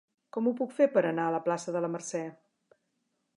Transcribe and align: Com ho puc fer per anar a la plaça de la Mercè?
Com 0.35 0.47
ho 0.47 0.53
puc 0.61 0.71
fer 0.77 0.87
per 0.95 1.03
anar 1.09 1.25
a 1.31 1.35
la 1.35 1.43
plaça 1.49 1.75
de 1.77 1.83
la 1.87 1.93
Mercè? 1.97 2.23